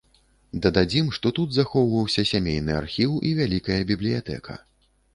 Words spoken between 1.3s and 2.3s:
тут захоўваўся